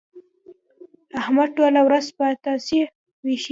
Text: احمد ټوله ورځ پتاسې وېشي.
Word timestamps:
احمد 1.19 1.49
ټوله 1.57 1.81
ورځ 1.87 2.05
پتاسې 2.17 2.79
وېشي. 3.25 3.49